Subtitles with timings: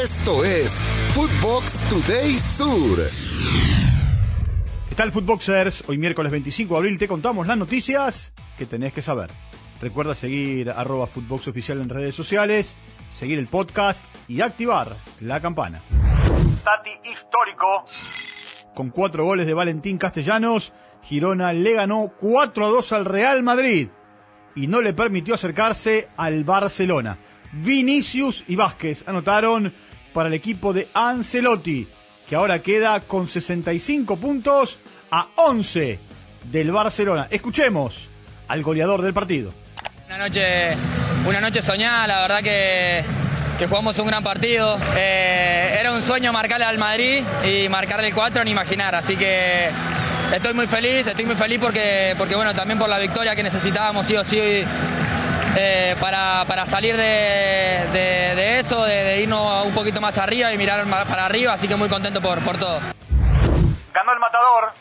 [0.00, 2.98] Esto es Footbox Today Sur.
[4.88, 5.82] ¿Qué tal, Footboxers?
[5.88, 9.28] Hoy miércoles 25 de abril te contamos las noticias que tenés que saber.
[9.80, 12.76] Recuerda seguir arroba Footbox Oficial en redes sociales,
[13.10, 15.82] seguir el podcast y activar la campana.
[16.62, 17.82] Tati histórico.
[18.76, 20.72] Con cuatro goles de Valentín Castellanos,
[21.02, 23.88] Girona le ganó 4 a 2 al Real Madrid
[24.54, 27.18] y no le permitió acercarse al Barcelona.
[27.50, 29.72] Vinicius y Vázquez anotaron
[30.12, 31.88] para el equipo de Ancelotti,
[32.28, 34.78] que ahora queda con 65 puntos
[35.10, 35.98] a 11
[36.50, 37.28] del Barcelona.
[37.30, 38.08] Escuchemos
[38.48, 39.52] al goleador del partido.
[40.06, 40.74] Una noche,
[41.26, 43.04] una noche soñada, la verdad que,
[43.58, 44.78] que jugamos un gran partido.
[44.96, 48.94] Eh, era un sueño marcarle al Madrid y marcarle el 4, ni imaginar.
[48.94, 49.68] Así que
[50.34, 54.06] estoy muy feliz, estoy muy feliz porque, porque bueno, también por la victoria que necesitábamos
[54.06, 54.64] sí o sí
[55.58, 57.02] eh, para, para, salir de,
[57.92, 61.88] de, eso, de, irnos un poquito más arriba y mirar para arriba, así que muy
[61.88, 62.78] contento por, por todo.
[63.92, 64.72] Ganó el matador.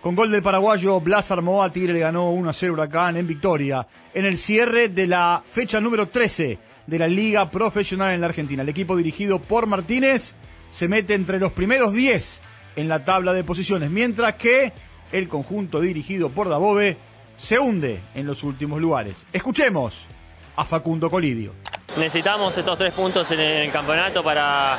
[0.00, 3.86] Con gol del paraguayo Blas Armoa, Tigre le ganó 1 a 0 Huracán en victoria
[4.14, 8.62] en el cierre de la fecha número 13 de la Liga Profesional en la Argentina.
[8.62, 10.34] El equipo dirigido por Martínez
[10.72, 12.40] se mete entre los primeros 10
[12.76, 14.72] en la tabla de posiciones, mientras que
[15.12, 16.96] el conjunto dirigido por Dabove
[17.36, 19.16] se hunde en los últimos lugares.
[19.32, 20.06] Escuchemos
[20.56, 21.54] a Facundo Colidio.
[21.96, 24.78] Necesitamos estos tres puntos en el campeonato para,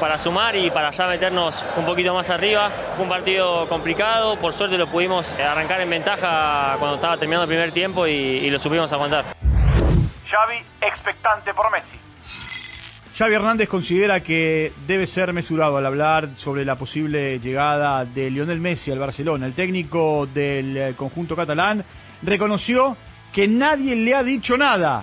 [0.00, 2.70] para sumar y para ya meternos un poquito más arriba.
[2.94, 7.48] Fue un partido complicado, por suerte lo pudimos arrancar en ventaja cuando estaba terminando el
[7.48, 9.24] primer tiempo y, y lo supimos aguantar.
[10.30, 12.05] Xavi expectante por Messi.
[13.16, 18.60] Xavi Hernández considera que debe ser mesurado al hablar sobre la posible llegada de Lionel
[18.60, 19.46] Messi al Barcelona.
[19.46, 21.82] El técnico del eh, conjunto catalán
[22.22, 22.94] reconoció
[23.32, 25.02] que nadie le ha dicho nada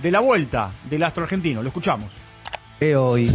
[0.00, 1.62] de la vuelta del astro argentino.
[1.62, 2.12] Lo escuchamos.
[2.96, 3.28] Hoy.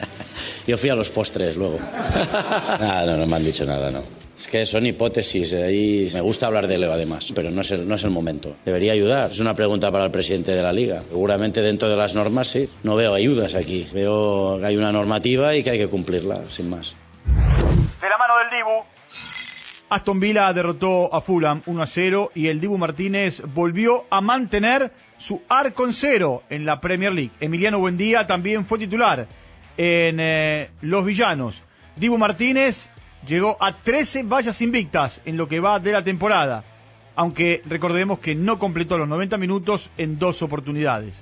[0.66, 1.78] Yo fui a los postres luego.
[2.80, 4.25] nada, no, no me han dicho nada, no.
[4.38, 7.88] Es que son hipótesis, ahí me gusta hablar de Leo además, pero no es, el,
[7.88, 8.56] no es el momento.
[8.66, 9.30] Debería ayudar.
[9.30, 11.02] Es una pregunta para el presidente de la liga.
[11.08, 12.68] Seguramente dentro de las normas sí.
[12.82, 13.88] No veo ayudas aquí.
[13.94, 16.96] Veo que hay una normativa y que hay que cumplirla, sin más.
[17.24, 18.84] De la mano del Dibu.
[19.88, 24.90] Aston Villa derrotó a Fulham 1 a 0 y el Dibu Martínez volvió a mantener
[25.16, 27.30] su arco en cero en la Premier League.
[27.40, 29.26] Emiliano Buendía también fue titular
[29.76, 31.62] en eh, Los Villanos.
[31.94, 32.90] Dibu Martínez
[33.26, 36.64] llegó a 13 vallas invictas en lo que va de la temporada,
[37.14, 41.14] aunque recordemos que no completó los 90 minutos en dos oportunidades.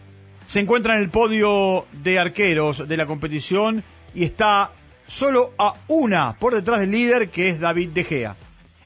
[0.47, 3.83] Se encuentra en el podio de arqueros de la competición
[4.15, 4.73] y está
[5.07, 8.37] solo a una por detrás del líder que es David De Gea.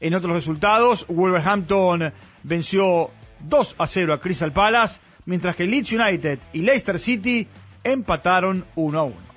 [0.01, 2.13] En otros resultados, Wolverhampton
[2.45, 3.11] venció
[3.41, 7.47] 2 a 0 a Crystal Palace, mientras que Leeds United y Leicester City
[7.83, 9.28] empataron 1 a 1.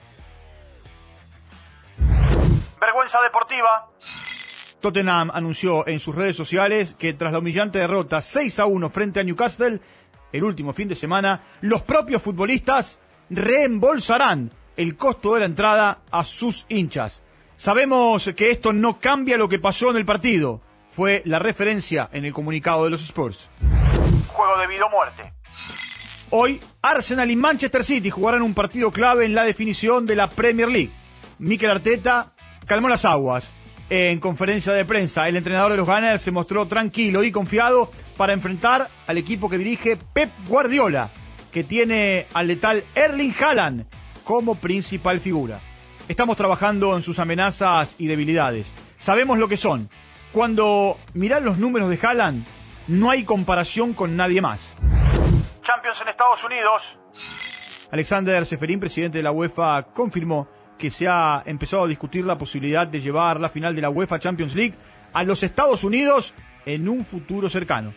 [3.21, 3.89] Deportiva.
[4.81, 9.19] Tottenham anunció en sus redes sociales que tras la humillante derrota 6 a 1 frente
[9.19, 9.79] a Newcastle
[10.31, 12.99] el último fin de semana, los propios futbolistas
[13.29, 17.21] reembolsarán el costo de la entrada a sus hinchas.
[17.57, 20.61] Sabemos que esto no cambia lo que pasó en el partido.
[20.89, 23.49] Fue la referencia en el comunicado de los Spurs.
[24.27, 25.33] Juego de vida o muerte.
[26.31, 30.69] Hoy, Arsenal y Manchester City jugarán un partido clave en la definición de la Premier
[30.69, 30.91] League.
[31.39, 32.33] Mikel Arteta
[32.71, 33.51] calmó las aguas.
[33.89, 38.31] En conferencia de prensa, el entrenador de los Gunners se mostró tranquilo y confiado para
[38.31, 41.09] enfrentar al equipo que dirige Pep Guardiola,
[41.51, 43.87] que tiene al letal Erling Haaland
[44.23, 45.59] como principal figura.
[46.07, 48.71] Estamos trabajando en sus amenazas y debilidades.
[48.97, 49.89] Sabemos lo que son.
[50.31, 52.45] Cuando miran los números de Haaland,
[52.87, 54.61] no hay comparación con nadie más.
[55.61, 57.89] Champions en Estados Unidos.
[57.91, 60.47] Alexander Seferín, presidente de la UEFA, confirmó
[60.81, 64.17] que se ha empezado a discutir la posibilidad de llevar la final de la UEFA
[64.17, 64.73] Champions League
[65.13, 66.33] a los Estados Unidos
[66.65, 67.93] en un futuro cercano.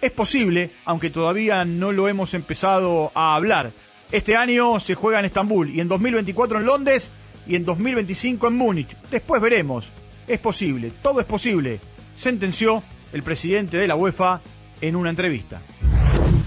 [0.00, 3.70] Es posible, aunque todavía no lo hemos empezado a hablar.
[4.10, 7.12] Este año se juega en Estambul y en 2024 en Londres
[7.46, 8.96] y en 2025 en Múnich.
[9.12, 9.92] Después veremos.
[10.26, 11.78] Es posible, todo es posible,
[12.16, 12.82] sentenció
[13.12, 14.40] el presidente de la UEFA
[14.80, 15.62] en una entrevista.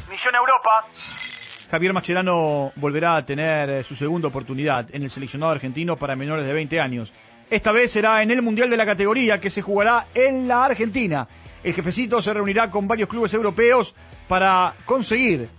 [0.09, 1.36] Misión Europa.
[1.69, 6.45] Javier Mascherano volverá a tener eh, su segunda oportunidad en el seleccionado argentino para menores
[6.47, 7.13] de 20 años.
[7.49, 11.27] Esta vez será en el Mundial de la categoría que se jugará en la Argentina.
[11.63, 13.95] El jefecito se reunirá con varios clubes europeos
[14.27, 15.49] para conseguir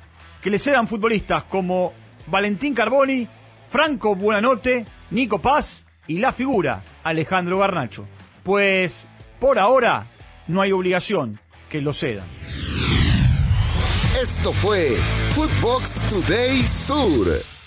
[0.41, 1.93] que le cedan futbolistas como
[2.27, 3.27] Valentín Carboni,
[3.71, 8.07] Franco Buenanote, Nico Paz y la figura Alejandro Garnacho.
[8.43, 9.07] Pues
[9.39, 10.07] por ahora
[10.47, 12.27] no hay obligación que lo cedan.
[14.21, 14.97] Esto fue
[15.39, 17.58] Footbox Today Sur.